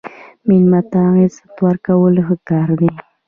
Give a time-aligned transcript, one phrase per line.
[0.47, 2.89] مېلمه ته عزت ورکول ښه کار دی.